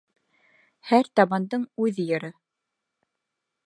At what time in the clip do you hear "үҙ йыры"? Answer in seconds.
1.87-2.35